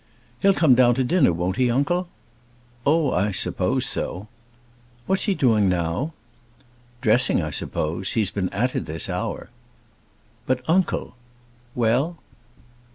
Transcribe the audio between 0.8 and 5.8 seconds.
to dinner; won't he, uncle?" "Oh, I suppose so." "What's he doing